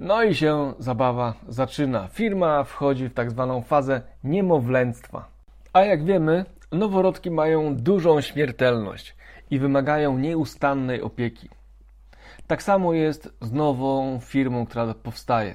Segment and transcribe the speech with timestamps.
[0.00, 2.08] No i się zabawa zaczyna.
[2.08, 5.28] Firma wchodzi w tak zwaną fazę niemowlęctwa.
[5.72, 9.16] A jak wiemy, noworodki mają dużą śmiertelność
[9.50, 11.48] i wymagają nieustannej opieki.
[12.46, 15.54] Tak samo jest z nową firmą, która powstaje.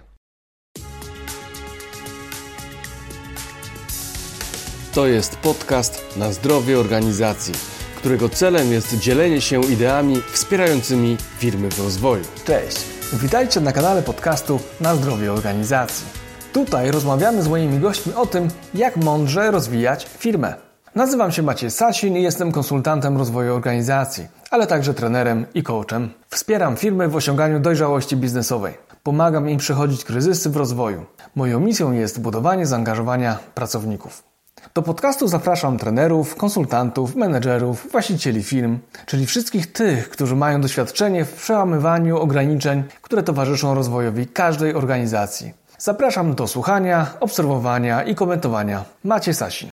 [4.94, 7.54] To jest podcast na zdrowie organizacji,
[7.98, 12.24] którego celem jest dzielenie się ideami wspierającymi firmy w rozwoju.
[12.46, 16.06] Cześć, witajcie na kanale podcastu Na zdrowie organizacji.
[16.54, 20.54] Tutaj rozmawiamy z moimi gośćmi o tym, jak mądrze rozwijać firmę.
[20.96, 26.10] Nazywam się Maciej Sasin i jestem konsultantem rozwoju organizacji, ale także trenerem i coachem.
[26.30, 28.74] Wspieram firmy w osiąganiu dojrzałości biznesowej.
[29.04, 31.06] Pomagam im przechodzić kryzysy w rozwoju.
[31.36, 34.35] Moją misją jest budowanie zaangażowania pracowników.
[34.74, 41.34] Do podcastu zapraszam trenerów, konsultantów, menedżerów, właścicieli firm, czyli wszystkich tych, którzy mają doświadczenie w
[41.34, 45.54] przełamywaniu ograniczeń, które towarzyszą rozwojowi każdej organizacji.
[45.78, 48.86] Zapraszam do słuchania, obserwowania i komentowania.
[49.04, 49.70] Macie Sasin.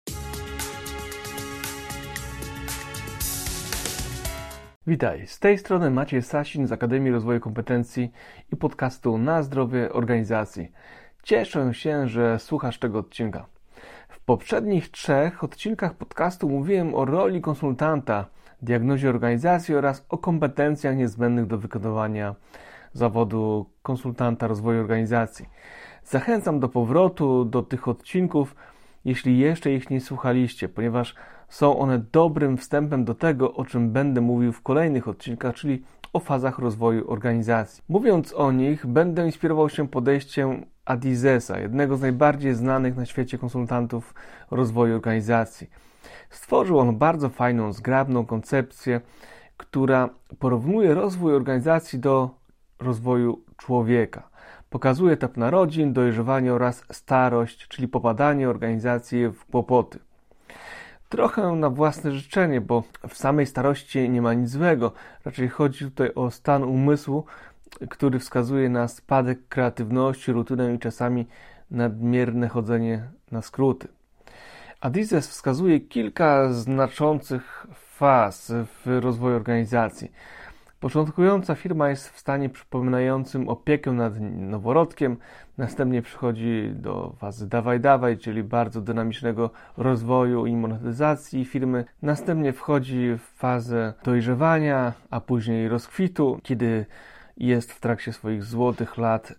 [4.87, 8.13] Witaj, z tej strony Maciej Sasin z Akademii Rozwoju Kompetencji
[8.53, 10.73] i podcastu Na Zdrowie Organizacji.
[11.23, 13.52] Cieszę się, że słuchasz tego odcinka.
[14.23, 18.27] W poprzednich trzech odcinkach podcastu mówiłem o roli konsultanta,
[18.63, 22.35] diagnozie organizacji oraz o kompetencjach niezbędnych do wykonywania
[22.93, 25.47] zawodu konsultanta rozwoju organizacji.
[26.05, 28.57] Zachęcam do powrotu do tych odcinków,
[29.05, 31.15] jeśli jeszcze ich nie słuchaliście, ponieważ
[31.49, 36.21] są one dobrym wstępem do tego, o czym będę mówił w kolejnych odcinkach, czyli o
[36.21, 37.85] fazach rozwoju organizacji.
[37.89, 44.15] Mówiąc o nich, będę inspirował się podejściem Adizesa, jednego z najbardziej znanych na świecie konsultantów
[44.51, 45.71] rozwoju organizacji.
[46.31, 49.01] Stworzył on bardzo fajną, zgrabną koncepcję,
[49.57, 50.09] która
[50.39, 52.31] porównuje rozwój organizacji do
[52.79, 54.29] rozwoju człowieka.
[54.71, 59.99] Pokazuje etap narodzin, dojrzewanie oraz starość, czyli popadanie organizacji w kłopoty.
[61.09, 64.93] Trochę na własne życzenie, bo w samej starości nie ma nic złego.
[65.25, 67.25] Raczej chodzi tutaj o stan umysłu,
[67.91, 71.27] który wskazuje na spadek kreatywności, rutynę i czasami
[71.71, 73.89] nadmierne chodzenie na skróty.
[74.81, 80.13] Adizes wskazuje kilka znaczących faz w rozwoju organizacji.
[80.81, 85.17] Początkująca firma jest w stanie przypominającym opiekę nad noworodkiem,
[85.59, 91.85] następnie przychodzi do fazy dawaj dawaj, czyli bardzo dynamicznego rozwoju i monetyzacji firmy.
[92.03, 96.87] Następnie wchodzi w fazę dojrzewania, a później rozkwitu, kiedy
[97.37, 99.35] jest w trakcie swoich złotych lat,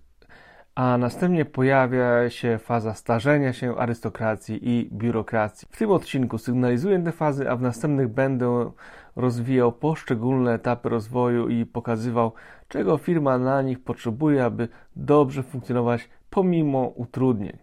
[0.75, 5.67] a następnie pojawia się faza starzenia się arystokracji i biurokracji.
[5.71, 8.71] W tym odcinku sygnalizuję te fazy, a w następnych będę
[9.15, 12.33] rozwijał poszczególne etapy rozwoju i pokazywał,
[12.67, 17.57] czego firma na nich potrzebuje, aby dobrze funkcjonować pomimo utrudnień.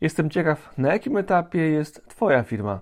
[0.00, 2.80] Jestem ciekaw, na jakim etapie jest Twoja firma.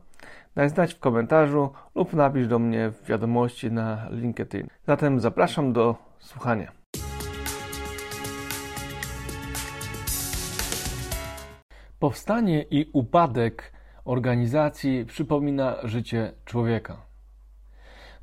[0.55, 4.69] Daj znać w komentarzu lub napisz do mnie w wiadomości na LinkedIn.
[4.87, 6.73] Zatem zapraszam do słuchania.
[11.99, 13.73] Powstanie i upadek
[14.05, 16.97] organizacji przypomina życie człowieka.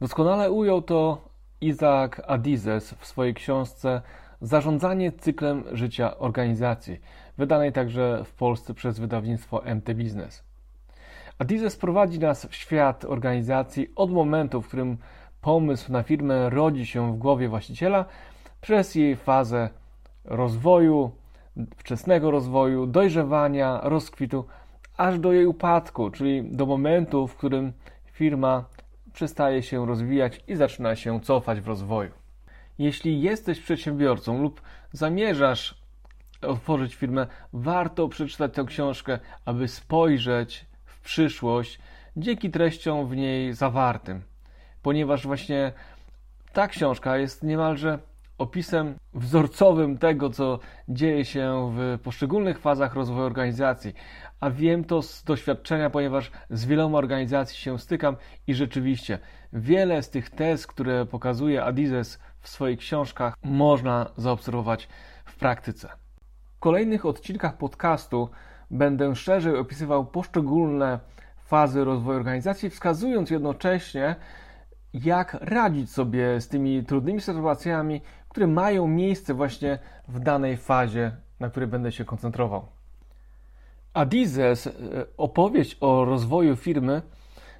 [0.01, 1.29] Doskonale ujął to
[1.61, 4.01] Isaac Adizes w swojej książce
[4.41, 6.99] Zarządzanie cyklem życia organizacji,
[7.37, 10.43] wydanej także w Polsce przez wydawnictwo MT Business.
[11.39, 14.97] Adizes prowadzi nas w świat organizacji od momentu, w którym
[15.41, 18.05] pomysł na firmę rodzi się w głowie właściciela,
[18.61, 19.69] przez jej fazę
[20.25, 21.11] rozwoju,
[21.77, 24.45] wczesnego rozwoju, dojrzewania, rozkwitu,
[24.97, 27.73] aż do jej upadku, czyli do momentu, w którym
[28.11, 28.65] firma
[29.13, 32.11] przestaje się rozwijać i zaczyna się cofać w rozwoju.
[32.79, 34.61] Jeśli jesteś przedsiębiorcą lub
[34.91, 35.81] zamierzasz
[36.41, 41.79] otworzyć firmę, warto przeczytać tę książkę, aby spojrzeć w przyszłość
[42.17, 44.21] dzięki treściom w niej zawartym,
[44.81, 45.73] ponieważ właśnie
[46.53, 47.99] ta książka jest niemalże
[48.37, 53.93] opisem wzorcowym tego, co dzieje się w poszczególnych fazach rozwoju organizacji.
[54.39, 58.15] A wiem to z doświadczenia, ponieważ z wieloma organizacji się stykam
[58.47, 59.19] i rzeczywiście
[59.53, 64.89] wiele z tych tez, które pokazuje Adizes w swoich książkach, można zaobserwować
[65.25, 65.89] w praktyce.
[66.55, 68.29] W kolejnych odcinkach podcastu
[68.71, 70.99] będę szerzej opisywał poszczególne
[71.45, 74.15] fazy rozwoju organizacji, wskazując jednocześnie,
[75.05, 81.49] jak radzić sobie z tymi trudnymi sytuacjami, które mają miejsce właśnie w danej fazie, na
[81.49, 82.65] której będę się koncentrował.
[83.93, 84.71] Adizes, e,
[85.17, 87.01] opowieść o rozwoju firmy,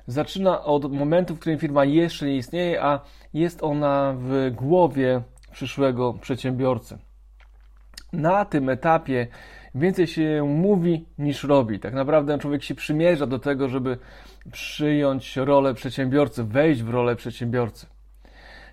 [0.08, 3.00] zaczyna od momentu, w którym firma jeszcze nie istnieje, a
[3.34, 6.98] jest ona w głowie przyszłego przedsiębiorcy.
[8.14, 9.28] Na tym etapie
[9.80, 11.80] więcej się mówi niż robi.
[11.80, 13.98] Tak naprawdę człowiek się przymierza do tego, żeby
[14.52, 17.88] przyjąć rolę przedsiębiorcy, wejść w rolę przedsiębiorcy.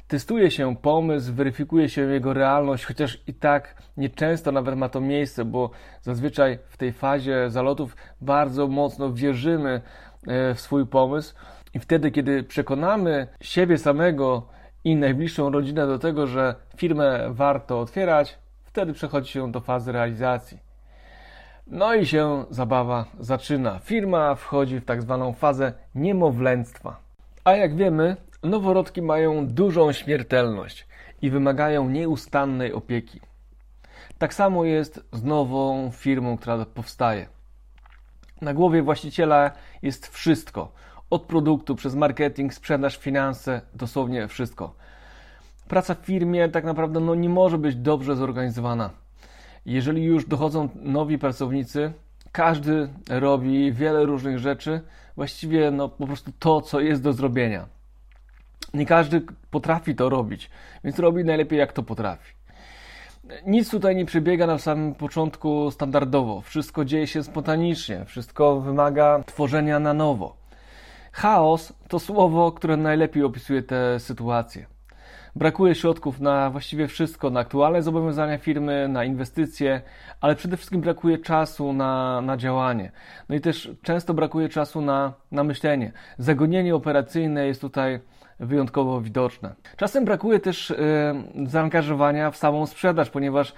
[0.08, 5.44] Testuje się pomysł, weryfikuje się jego realność, chociaż i tak nieczęsto nawet ma to miejsce,
[5.44, 5.70] bo
[6.02, 9.80] zazwyczaj w tej fazie zalotów bardzo mocno wierzymy
[10.26, 11.34] e, w swój pomysł
[11.74, 14.48] i wtedy, kiedy przekonamy siebie samego
[14.84, 20.63] i najbliższą rodzinę do tego, że firmę warto otwierać, wtedy przechodzi się do fazy realizacji.
[21.66, 23.78] No i się zabawa zaczyna.
[23.78, 27.00] Firma wchodzi w tak zwaną fazę niemowlęctwa.
[27.44, 30.86] A jak wiemy, noworodki mają dużą śmiertelność
[31.22, 33.20] i wymagają nieustannej opieki.
[34.18, 37.26] Tak samo jest z nową firmą, która powstaje.
[38.40, 39.50] Na głowie właściciela
[39.82, 40.72] jest wszystko.
[41.10, 44.74] Od produktu, przez marketing, sprzedaż, finanse, dosłownie wszystko.
[45.68, 48.90] Praca w firmie tak naprawdę no, nie może być dobrze zorganizowana.
[49.66, 51.92] Jeżeli już dochodzą nowi pracownicy,
[52.32, 54.80] każdy robi wiele różnych rzeczy,
[55.16, 57.66] właściwie no, po prostu to, co jest do zrobienia.
[58.74, 60.50] Nie każdy potrafi to robić,
[60.84, 62.32] więc robi najlepiej jak to potrafi.
[63.46, 66.40] Nic tutaj nie przebiega na samym początku standardowo.
[66.40, 70.36] Wszystko dzieje się spontanicznie, wszystko wymaga tworzenia na nowo.
[71.12, 74.73] Chaos to słowo, które najlepiej opisuje tę sytuację.
[75.36, 79.82] Brakuje środków na właściwie wszystko, na aktualne zobowiązania firmy, na inwestycje,
[80.20, 82.92] ale przede wszystkim brakuje czasu na, na działanie.
[83.28, 85.92] No i też często brakuje czasu na, na myślenie.
[86.18, 88.00] Zagonienie operacyjne jest tutaj
[88.40, 89.54] wyjątkowo widoczne.
[89.76, 90.76] Czasem brakuje też y,
[91.46, 93.54] zaangażowania w samą sprzedaż, ponieważ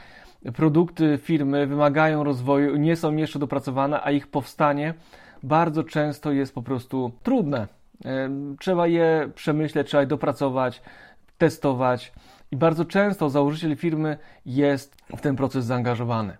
[0.57, 4.95] produkty firmy wymagają rozwoju, nie są jeszcze dopracowane, a ich powstanie
[5.43, 7.67] bardzo często jest po prostu trudne.
[8.61, 10.83] Trzeba je przemyśleć, trzeba je dopracować,
[11.39, 12.13] testować
[12.51, 16.37] i bardzo często założyciel firmy jest w ten proces zaangażowany.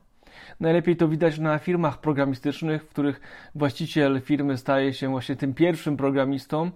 [0.61, 3.21] Najlepiej to widać na firmach programistycznych, w których
[3.55, 6.71] właściciel firmy staje się właśnie tym pierwszym programistą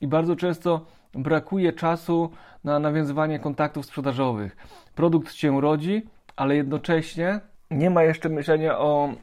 [0.00, 2.30] i bardzo często brakuje czasu
[2.64, 4.56] na nawiązywanie kontaktów sprzedażowych.
[4.94, 6.02] Produkt się rodzi,
[6.36, 9.14] ale jednocześnie nie ma jeszcze myślenia o,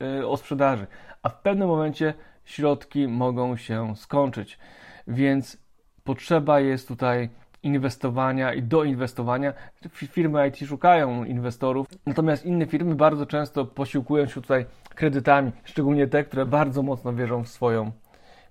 [0.00, 0.86] yy, o sprzedaży,
[1.22, 4.58] a w pewnym momencie środki mogą się skończyć.
[5.08, 5.58] Więc
[6.04, 7.28] potrzeba jest tutaj
[7.64, 9.52] inwestowania i doinwestowania.
[9.92, 16.24] Firmy IT szukają inwestorów, natomiast inne firmy bardzo często posiłkują się tutaj kredytami, szczególnie te,
[16.24, 17.92] które bardzo mocno wierzą w swoją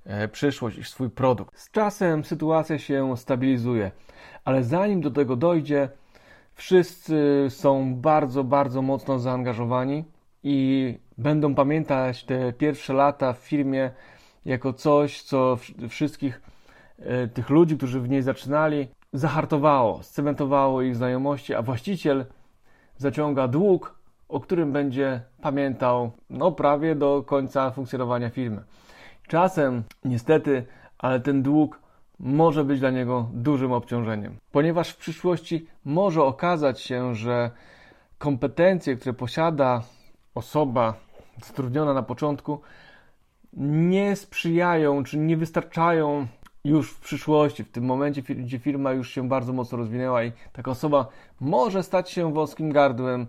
[0.05, 1.59] e, przyszłość i swój produkt.
[1.59, 3.91] Z czasem sytuacja się stabilizuje,
[4.45, 5.89] ale zanim do tego dojdzie,
[6.55, 10.05] wszyscy są bardzo, bardzo mocno zaangażowani
[10.43, 13.91] i będą pamiętać te pierwsze lata w firmie
[14.45, 15.57] jako coś, co
[15.89, 16.41] wszystkich
[16.99, 22.25] e, tych ludzi, którzy w niej zaczynali, zahartowało, scementowało ich znajomości, a właściciel
[22.97, 23.95] zaciąga dług,
[24.29, 28.63] o którym będzie pamiętał no prawie do końca funkcjonowania firmy.
[29.27, 30.65] Czasem, niestety,
[30.97, 31.79] ale ten dług
[32.19, 37.51] może być dla niego dużym obciążeniem, ponieważ w przyszłości może okazać się, że
[38.17, 39.81] kompetencje, które posiada
[40.35, 40.93] osoba
[41.45, 42.61] zatrudniona na początku,
[43.57, 46.27] nie sprzyjają czy nie wystarczają
[46.65, 50.71] już w przyszłości, w tym momencie, gdzie firma już się bardzo mocno rozwinęła i taka
[50.71, 51.07] osoba
[51.39, 53.27] może stać się wąskim gardłem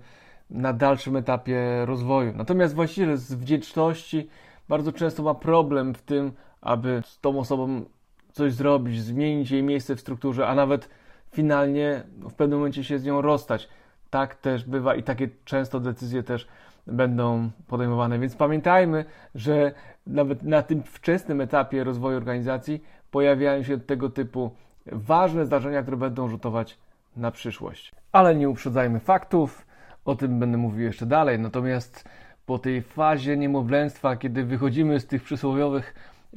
[0.50, 2.32] na dalszym etapie rozwoju.
[2.36, 4.28] Natomiast właściciel z wdzięczności
[4.68, 7.84] bardzo często ma problem w tym, aby z tą osobą
[8.32, 10.88] coś zrobić, zmienić jej miejsce w strukturze, a nawet
[11.32, 13.68] finalnie w pewnym momencie się z nią rozstać.
[14.10, 16.48] Tak też bywa i takie często decyzje też
[16.86, 18.18] będą podejmowane.
[18.18, 19.72] Więc pamiętajmy, że
[20.06, 22.82] nawet na tym wczesnym etapie rozwoju organizacji
[23.14, 24.50] pojawiają się tego typu
[24.86, 26.78] ważne zdarzenia, które będą rzutować
[27.16, 27.92] na przyszłość.
[28.12, 29.66] Ale nie uprzedzajmy faktów,
[30.04, 31.38] o tym będę mówił jeszcze dalej.
[31.38, 32.04] Natomiast
[32.46, 35.94] po tej fazie niemowlęctwa, kiedy wychodzimy z tych przysłowiowych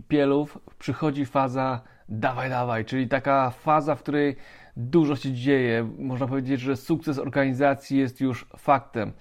[0.07, 4.35] pielów, przychodzi faza dawaj, dawaj, czyli taka faza, w której
[4.75, 5.89] dużo się dzieje.
[5.99, 9.11] Można powiedzieć, że sukces organizacji jest już faktem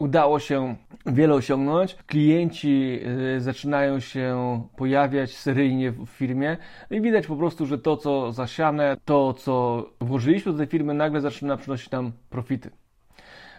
[0.00, 0.76] udało się
[1.06, 1.96] wiele osiągnąć.
[2.06, 3.00] Klienci
[3.36, 6.56] y, zaczynają się pojawiać seryjnie w firmie
[6.90, 11.20] i widać po prostu, że to, co zasiane, to, co włożyliśmy do tej firmy, nagle
[11.20, 12.70] zaczyna przynosić nam profity.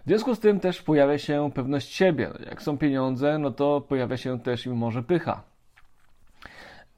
[0.05, 2.31] W związku z tym też pojawia się pewność siebie.
[2.45, 5.43] Jak są pieniądze, no to pojawia się też i może pycha.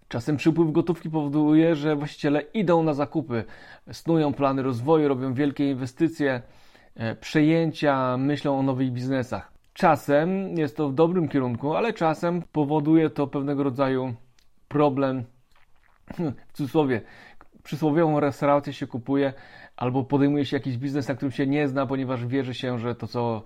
[0.07, 3.43] Czasem przypływ gotówki powoduje, że właściciele idą na zakupy,
[3.91, 6.41] snują plany rozwoju, robią wielkie inwestycje,
[7.19, 9.53] przejęcia, myślą o nowych biznesach.
[9.73, 14.13] Czasem jest to w dobrym kierunku, ale czasem powoduje to pewnego rodzaju
[14.67, 15.23] problem,
[16.47, 17.01] w cudzysłowie,
[17.63, 19.33] przysłowiową restaurację się kupuje,
[19.75, 23.07] albo podejmuje się jakiś biznes, na którym się nie zna, ponieważ wierzy się, że to,
[23.07, 23.43] co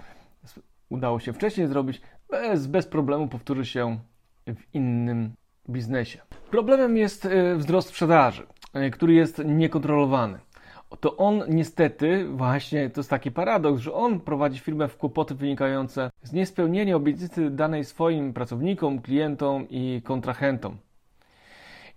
[0.89, 3.99] udało się wcześniej zrobić, bez, bez problemu powtórzy się
[4.47, 5.33] w innym
[5.69, 6.21] biznesie.
[6.51, 10.39] Problemem jest e, wzrost sprzedaży, e, który jest niekontrolowany.
[10.99, 16.09] To on niestety, właśnie to jest taki paradoks, że on prowadzi firmę w kłopoty wynikające
[16.23, 20.77] z niespełnienia obietnicy danej swoim pracownikom, klientom i kontrahentom.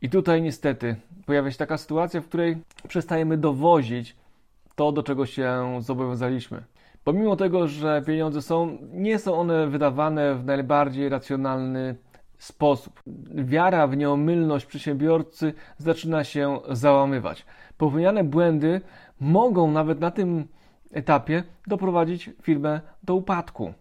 [0.02, 2.56] I tutaj niestety pojawia się taka sytuacja, w której
[2.88, 4.16] przestajemy dowozić
[4.74, 6.62] to, do czego się zobowiązaliśmy.
[7.04, 11.94] Pomimo tego, że pieniądze są, nie są one wydawane w najbardziej racjonalny
[12.38, 13.02] sposób.
[13.34, 17.46] Wiara w nieomylność przedsiębiorcy zaczyna się załamywać.
[17.80, 18.80] Popełniane błędy
[19.20, 20.48] mogą nawet na tym
[20.92, 23.74] etapie doprowadzić firmę do upadku.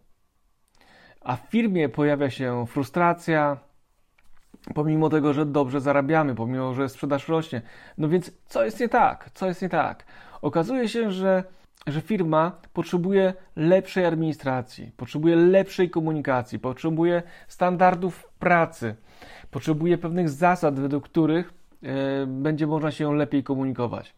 [1.21, 3.57] A w firmie pojawia się frustracja,
[4.75, 7.61] pomimo tego, że dobrze zarabiamy, pomimo, że sprzedaż rośnie.
[7.97, 9.29] No więc co jest nie tak?
[9.33, 10.05] Co jest nie tak?
[10.41, 11.43] Okazuje się, że,
[11.87, 18.95] że firma potrzebuje lepszej administracji, potrzebuje lepszej komunikacji, potrzebuje standardów pracy,
[19.51, 21.58] potrzebuje pewnych zasad, według których
[22.27, 24.13] będzie można się lepiej komunikować.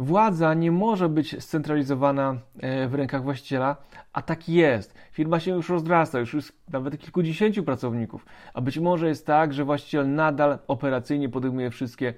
[0.00, 3.76] Władza nie może być scentralizowana e, w rękach właściciela,
[4.12, 4.94] a tak jest.
[5.12, 9.64] Firma się już rozrasta, już jest nawet kilkudziesięciu pracowników, a być może jest tak, że
[9.64, 12.14] właściciel nadal operacyjnie podejmuje wszystkie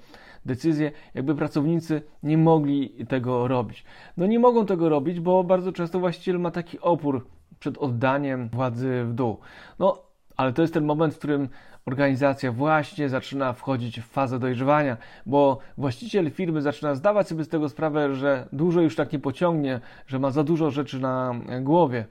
[0.46, 3.84] decyzje, jakby pracownicy nie mogli tego robić.
[4.16, 7.26] No nie mogą tego robić, bo bardzo często właściciel ma taki opór
[7.58, 9.38] przed oddaniem władzy w dół.
[9.78, 10.02] No,
[10.36, 11.48] ale to jest ten moment, w którym
[11.86, 14.96] organizacja właśnie zaczyna wchodzić w fazę dojrzewania,
[15.26, 19.80] bo właściciel firmy zaczyna zdawać sobie z tego sprawę, że dużo już tak nie pociągnie,
[20.06, 22.04] że ma za dużo rzeczy na głowie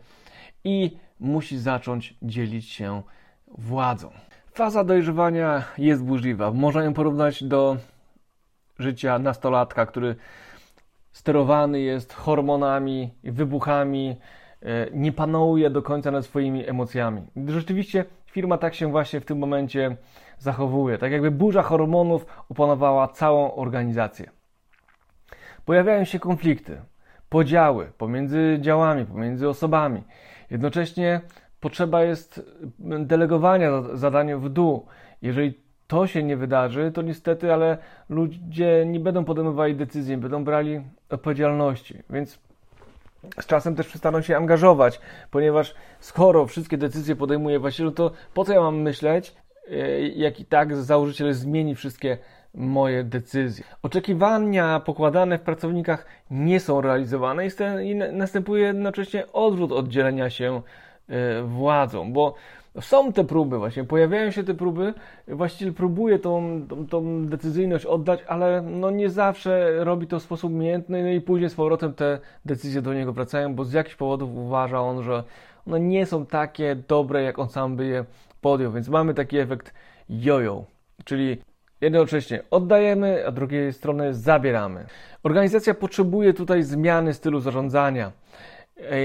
[0.63, 3.01] i musi zacząć dzielić się
[3.47, 4.11] władzą.
[4.53, 6.51] Faza dojrzewania jest burzliwa.
[6.51, 7.77] Można ją porównać do
[8.79, 10.15] życia nastolatka, który
[11.11, 14.15] sterowany jest hormonami, wybuchami,
[14.61, 17.21] e, nie panuje do końca nad swoimi emocjami.
[17.47, 19.97] Rzeczywiście firma tak się właśnie w tym momencie
[20.37, 24.29] zachowuje, tak jakby burza hormonów opanowała całą organizację.
[25.65, 26.81] Pojawiają się konflikty,
[27.29, 30.03] podziały pomiędzy działami, pomiędzy osobami.
[30.49, 31.21] Jednocześnie
[31.59, 32.41] potrzeba jest
[32.79, 34.85] delegowania zadań w dół.
[35.21, 37.77] Jeżeli to się nie wydarzy, to niestety, ale
[38.09, 42.03] ludzie nie będą podejmowali decyzji, nie będą brali odpowiedzialności.
[42.09, 42.39] Więc
[43.39, 44.99] z czasem też przestaną się angażować,
[45.31, 49.35] ponieważ skoro wszystkie decyzje podejmuje właściciel, to po co ja mam myśleć,
[49.71, 52.17] e, jak i tak założyciel zmieni wszystkie
[52.53, 53.65] moje decyzje.
[53.83, 57.47] Oczekiwania pokładane w pracownikach nie są realizowane
[57.83, 60.61] i następuje jednocześnie odwrót oddzielenia się
[61.09, 62.35] e, władzą, bo
[62.79, 64.93] są te próby właśnie, pojawiają się te próby,
[65.27, 70.51] właściciel próbuje tą, tą, tą, decyzyjność oddać, ale no nie zawsze robi to w sposób
[70.51, 74.35] umiejętny no i później z powrotem te decyzje do niego wracają, bo z jakichś powodów
[74.35, 75.23] uważa on, że
[75.67, 78.05] one nie są takie dobre, jak on sam by je
[78.41, 79.73] podjął, więc mamy taki efekt
[80.09, 80.65] jojo,
[81.05, 81.37] czyli
[81.81, 84.85] jednocześnie oddajemy, a drugiej strony zabieramy.
[85.23, 88.11] Organizacja potrzebuje tutaj zmiany stylu zarządzania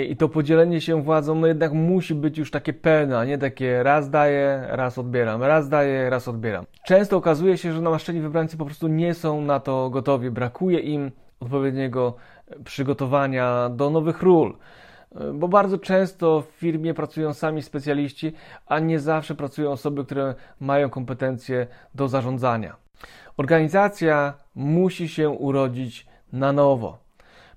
[0.09, 3.83] i to podzielenie się władzą no jednak musi być już takie pełne, a nie takie
[3.83, 6.65] raz daję, raz odbieram, raz daję, raz odbieram.
[6.85, 11.11] Często okazuje się, że namaszczeni wybrańcy po prostu nie są na to gotowi, brakuje im
[11.41, 12.15] odpowiedniego
[12.65, 14.57] przygotowania do nowych ról.
[15.35, 18.33] Bo bardzo często w firmie pracują sami specjaliści,
[18.67, 22.77] a nie zawsze pracują osoby, które mają kompetencje do zarządzania.
[23.37, 27.06] Organizacja musi się urodzić na nowo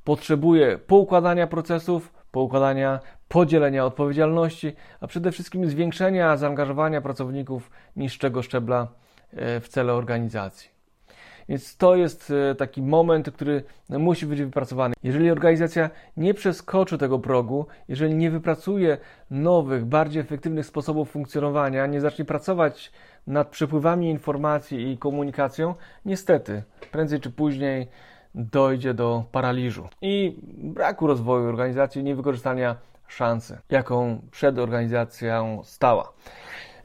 [0.10, 8.88] potrzebuje poukładania procesów, poukładania podzielenia odpowiedzialności, a przede wszystkim zwiększenia zaangażowania pracowników niższego szczebla
[9.32, 10.70] e, w cele organizacji.
[11.50, 14.96] Więc to jest e, taki moment, który musi być wypracowany.
[15.04, 18.98] Jeżeli organizacja nie przeskoczy tego progu, jeżeli nie wypracuje
[19.32, 22.92] nowych, bardziej efektywnych sposobów funkcjonowania, nie zacznie pracować
[23.28, 25.76] nad przepływami informacji i komunikacją,
[26.06, 27.88] niestety, prędzej czy później
[28.40, 32.76] dojdzie do paraliżu i braku rozwoju organizacji, niewykorzystania
[33.08, 36.14] szansy, jaką przed organizacją stała.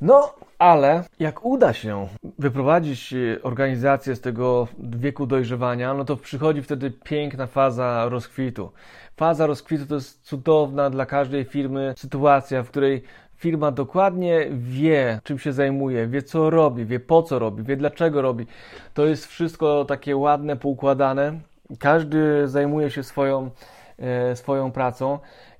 [0.00, 2.08] No, ale jak uda się
[2.38, 8.72] wyprowadzić organizację z tego wieku dojrzewania, no to przychodzi wtedy piękna faza rozkwitu.
[9.16, 13.02] Faza rozkwitu to jest cudowna dla każdej firmy sytuacja, w której
[13.36, 18.22] firma dokładnie wie, czym się zajmuje, wie co robi, wie po co robi, wie dlaczego
[18.22, 18.46] robi.
[18.94, 21.40] To jest wszystko takie ładne, poukładane.
[21.78, 23.50] Każdy zajmuje się swoją,
[23.98, 25.18] e, swoją pracą.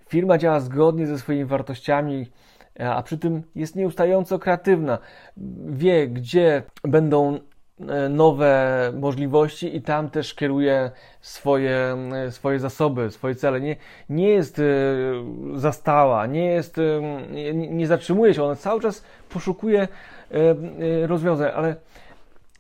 [0.09, 2.27] Firma działa zgodnie ze swoimi wartościami,
[2.81, 4.99] e, a przy tym jest nieustająco kreatywna.
[5.67, 7.39] Wie, gdzie będą
[8.11, 10.91] nowe możliwości i tam też kieruje
[11.21, 13.61] swoje, e, swoje zasoby, swoje cele.
[13.61, 13.77] Nie,
[14.09, 14.61] nie jest
[15.55, 16.77] zastała, nie jest,
[17.31, 19.89] nie, nie zatrzymuje się, ona cały czas poszukuje
[21.07, 21.77] rozwiązań, ale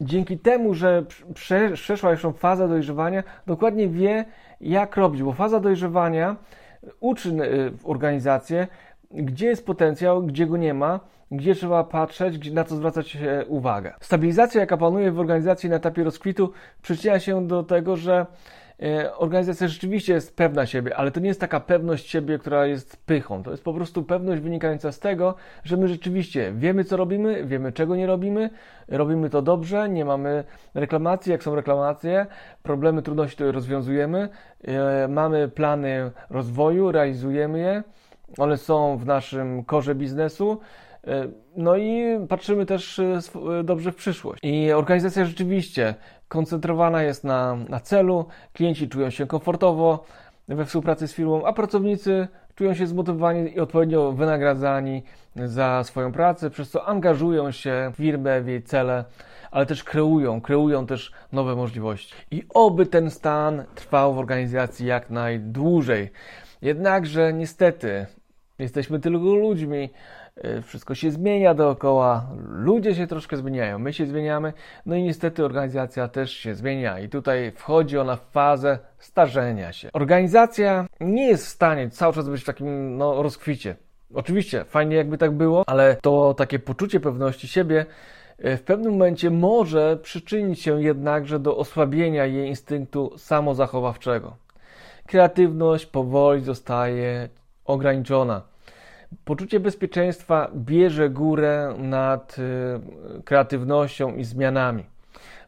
[0.00, 1.04] dzięki temu, że
[1.74, 4.24] przeszła już fazę dojrzewania, dokładnie wie,
[4.60, 6.36] jak robić, bo faza dojrzewania
[7.00, 7.36] uczy
[7.84, 8.66] organizację,
[9.10, 11.00] gdzie jest potencjał, gdzie go nie ma,
[11.36, 13.94] gdzie trzeba patrzeć, na co zwracać uwagę.
[14.00, 18.26] Stabilizacja, jaka panuje w organizacji na etapie rozkwitu, przyczynia się do tego, że
[18.82, 22.96] e, organizacja rzeczywiście jest pewna siebie, ale to nie jest taka pewność siebie, która jest
[23.06, 23.42] pychą.
[23.42, 27.72] To jest po prostu pewność wynikająca z tego, że my rzeczywiście wiemy, co robimy, wiemy,
[27.72, 28.50] czego nie robimy,
[28.88, 32.26] robimy to dobrze, nie mamy reklamacji, jak są reklamacje,
[32.62, 34.28] problemy, trudności to rozwiązujemy,
[34.64, 37.82] e, mamy plany rozwoju, realizujemy je,
[38.38, 40.60] one są w naszym korze biznesu.
[41.06, 43.18] E, no i patrzymy też e,
[43.58, 44.40] e, dobrze w przyszłość.
[44.42, 45.94] I organizacja rzeczywiście
[46.28, 50.04] koncentrowana jest na, na celu, klienci czują się komfortowo
[50.48, 55.02] we współpracy z firmą, a pracownicy czują się zmotywowani i odpowiednio wynagradzani
[55.36, 59.04] za swoją pracę, przez co angażują się w firmę, w jej cele,
[59.50, 62.14] ale też kreują, kreują też nowe możliwości.
[62.30, 66.10] I oby ten stan trwał w organizacji jak najdłużej.
[66.62, 68.06] Jednakże niestety
[68.58, 69.90] jesteśmy tylko ludźmi,
[70.62, 74.52] wszystko się zmienia dookoła, ludzie się troszkę zmieniają, my się zmieniamy,
[74.86, 79.88] no i niestety organizacja też się zmienia i tutaj wchodzi ona w fazę starzenia się.
[79.92, 83.76] Organizacja nie jest w stanie cały czas być w takim no, rozkwicie.
[84.14, 87.86] Oczywiście, fajnie jakby tak było, ale to takie poczucie pewności siebie
[88.44, 94.36] y, w pewnym momencie może przyczynić się jednakże do osłabienia jej instynktu samozachowawczego
[95.06, 97.28] kreatywność powoli zostaje
[97.64, 98.42] ograniczona.
[99.24, 104.84] Poczucie bezpieczeństwa bierze górę nad y, kreatywnością i zmianami.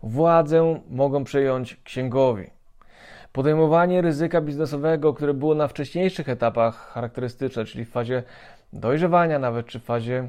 [0.02, 2.50] Władzę mogą przejąć księgowi.
[3.32, 8.22] Podejmowanie ryzyka biznesowego, które było na wcześniejszych etapach charakterystyczne, czyli w fazie
[8.72, 10.28] dojrzewania, nawet czy w fazie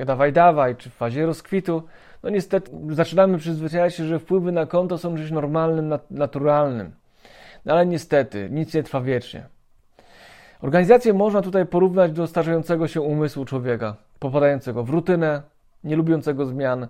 [0.00, 1.82] y, dawaj, dawaj, czy w fazie rozkwitu,
[2.22, 6.92] no niestety zaczynamy przyzwyczajać się, że wpływy na konto są czymś normalnym, naturalnym.
[7.64, 9.57] No ale niestety, nic nie trwa wiecznie.
[10.60, 15.42] Organizację można tutaj porównać do starzejącego się umysłu człowieka, popadającego w rutynę,
[15.84, 16.88] nie lubiącego zmian,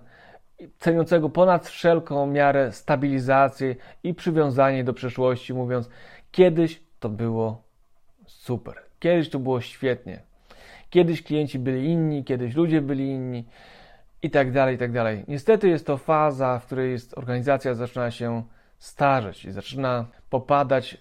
[0.79, 5.89] ceniącego ponad wszelką miarę stabilizację i przywiązanie do przeszłości, mówiąc:
[6.31, 7.63] Kiedyś to było
[8.27, 10.19] super, kiedyś to było świetnie,
[10.89, 13.45] kiedyś klienci byli inni, kiedyś ludzie byli inni
[14.23, 15.23] i tak dalej, i tak dalej.
[15.27, 18.43] Niestety jest to faza, w której jest, organizacja zaczyna się
[18.79, 20.97] starzeć i zaczyna popadać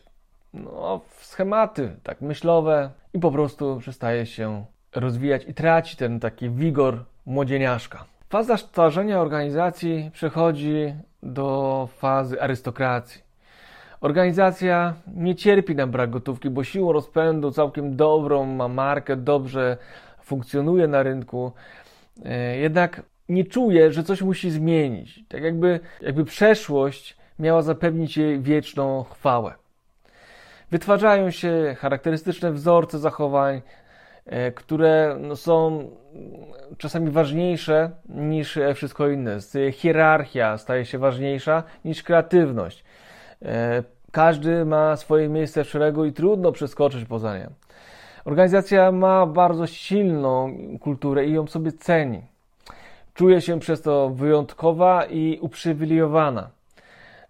[0.54, 6.50] no, w schematy tak myślowe i po prostu przestaje się rozwijać i traci ten taki
[6.50, 8.04] wigor młodzieniaszka.
[8.28, 13.22] Faza starzenia organizacji przechodzi do fazy arystokracji.
[14.00, 19.76] Organizacja nie cierpi na brak gotówki, bo siłą rozpędu całkiem dobrą ma markę, dobrze
[20.22, 21.52] funkcjonuje na rynku.
[22.24, 25.24] E, jednak nie czuje, że coś musi zmienić.
[25.28, 29.54] Tak jakby, jakby przeszłość miała zapewnić jej wieczną chwałę.
[30.70, 33.62] Wytwarzają się charakterystyczne wzorce zachowań,
[34.26, 35.90] e, które no, są
[36.78, 39.38] czasami ważniejsze niż wszystko inne.
[39.72, 42.84] Hierarchia staje się ważniejsza niż kreatywność.
[43.42, 47.48] E, każdy ma swoje miejsce w szeregu i trudno przeskoczyć poza nie.
[48.24, 52.22] Organizacja ma bardzo silną kulturę i ją sobie ceni.
[53.14, 56.50] Czuje się przez to wyjątkowa i uprzywilejowana.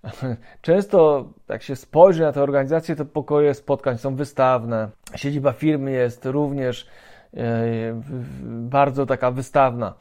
[0.62, 4.90] Często, jak się spojrzy na te organizacje, to pokoje spotkań są wystawne.
[5.14, 6.86] Siedziba firmy jest również
[7.34, 7.40] e,
[8.42, 9.94] bardzo taka wystawna.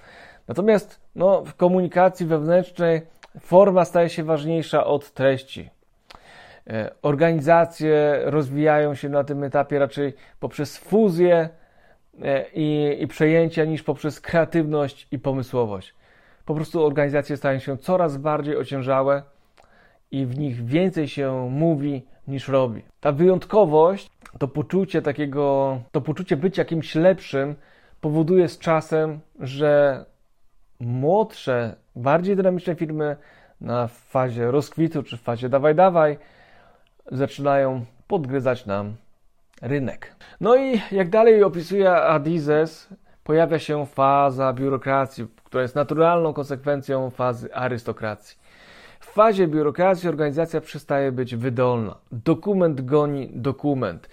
[0.47, 3.01] Natomiast no, w komunikacji wewnętrznej
[3.39, 5.69] forma staje się ważniejsza od treści.
[6.67, 11.49] E, organizacje rozwijają się na tym etapie raczej poprzez fuzję
[12.21, 15.95] e, i, i przejęcia niż poprzez kreatywność i pomysłowość.
[16.45, 19.23] Po prostu organizacje stają się coraz bardziej ociężałe
[20.11, 22.81] i w nich więcej się mówi niż robi.
[22.99, 27.55] Ta wyjątkowość, to poczucie takiego, to poczucie być jakimś lepszym
[28.01, 30.05] powoduje z czasem, że
[30.79, 33.15] młodsze, bardziej dynamiczne firmy
[33.61, 36.17] na fazie rozkwitu czy w fazie dawaj dawaj
[37.11, 38.95] zaczynają podgryzać nam
[39.61, 40.15] rynek.
[40.41, 42.89] No i jak dalej opisuje Adizes,
[43.23, 48.37] pojawia się faza biurokracji, która jest naturalną konsekwencją fazy arystokracji.
[49.07, 51.95] W fazie biurokracji organizacja przestaje być wydolna.
[52.11, 54.09] Dokument goni dokument.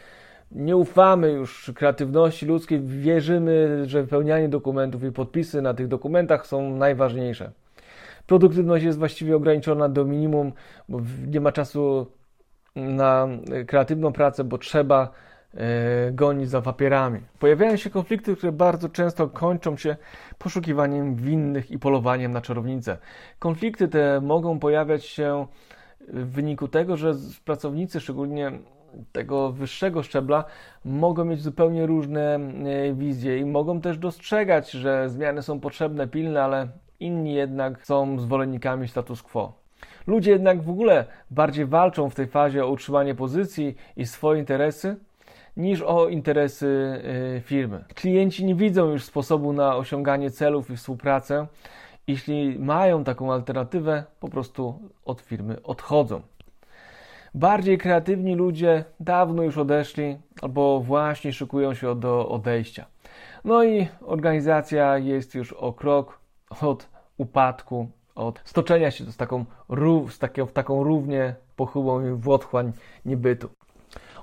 [0.53, 6.77] Nie ufamy już kreatywności ludzkiej, wierzymy, że wypełnianie dokumentów i podpisy na tych dokumentach są
[6.77, 7.51] najważniejsze.
[8.27, 10.53] Produktywność jest właściwie ograniczona do minimum,
[10.89, 12.07] bo nie ma czasu
[12.77, 13.29] na
[13.67, 15.11] kreatywną pracę, bo trzeba
[16.13, 17.21] goni za papierami.
[17.39, 19.97] Pojawiają się konflikty, które bardzo często kończą się
[20.39, 22.99] poszukiwaniem winnych i polowaniem na czarownicę.
[23.39, 25.47] Konflikty te mogą pojawiać się
[26.09, 27.15] w wyniku tego, że
[27.45, 28.53] pracownicy, szczególnie
[29.13, 30.45] tego wyższego szczebla,
[30.85, 36.45] mogą mieć zupełnie różne e, wizje i mogą też dostrzegać, że zmiany są potrzebne, pilne,
[36.45, 36.69] ale
[37.01, 39.53] inni jednak są zwolennikami status quo.
[40.07, 44.97] Ludzie jednak w ogóle bardziej walczą w tej fazie o utrzymanie pozycji i swoje interesy,
[45.57, 46.67] niż o interesy
[47.37, 47.85] y, firmy.
[47.95, 51.47] Klienci nie widzą już sposobu na osiąganie celów i współpracę.
[52.07, 56.21] Jeśli mają taką alternatywę, po prostu od firmy odchodzą.
[57.35, 62.87] Bardziej kreatywni ludzie dawno już odeszli albo właśnie szykują się do odejścia.
[63.45, 66.19] No i organizacja jest już o krok
[66.61, 69.45] od upadku, od stoczenia się z taką,
[70.11, 72.73] z taką, w taką równie pochyłą i w otchłań
[73.05, 73.49] niebytu.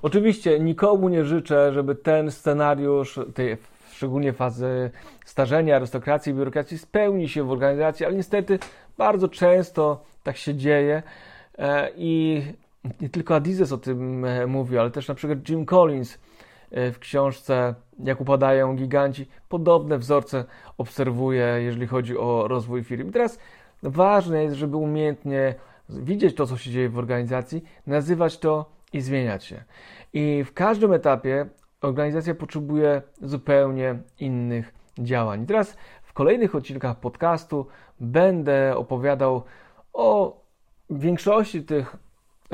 [0.01, 3.57] Oczywiście nikomu nie życzę, żeby ten scenariusz, tej
[3.91, 4.91] szczególnie fazy
[5.25, 8.59] starzenia, arystokracji, biurokracji spełni się w organizacji, ale niestety
[8.97, 11.03] bardzo często tak się dzieje
[11.57, 12.41] e, i
[13.01, 16.17] nie tylko Adizes o tym e, mówi, ale też na przykład Jim Collins
[16.71, 20.45] e, w książce Jak upadają giganci podobne wzorce
[20.77, 23.09] obserwuje, jeżeli chodzi o rozwój firm.
[23.09, 23.39] I teraz
[23.83, 25.55] ważne jest, żeby umiejętnie
[25.89, 29.63] widzieć to, co się dzieje w organizacji, nazywać to i zmieniać się.
[30.13, 31.45] I w każdym etapie
[31.81, 35.45] organizacja potrzebuje zupełnie innych działań.
[35.45, 37.67] Teraz w kolejnych odcinkach podcastu
[37.99, 39.43] będę opowiadał
[39.93, 40.41] o
[40.89, 41.95] większości tych